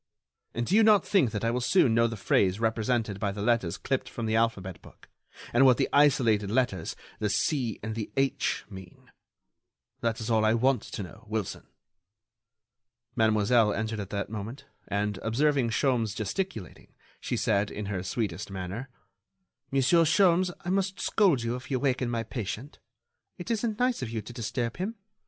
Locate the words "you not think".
0.75-1.29